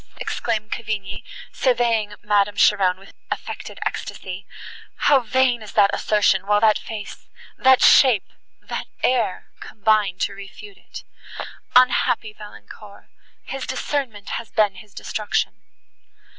[0.19, 1.21] exclaimed Cavigni,
[1.51, 4.47] surveying Madame Cheron with affected ecstasy,
[4.95, 11.03] "how vain is that assertion, while that face—that shape—that air—combine to refute it!
[11.75, 13.11] Unhappy Valancourt!
[13.43, 15.61] his discernment has been his destruction."